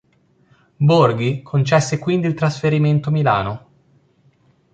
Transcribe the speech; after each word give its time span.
Borghi 0.77 1.43
concesse 1.43 1.99
quindi 1.99 2.25
il 2.25 2.33
trasferimento 2.33 3.09
a 3.09 3.11
Milano. 3.11 3.67